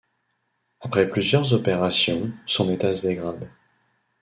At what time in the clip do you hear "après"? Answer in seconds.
0.79-1.07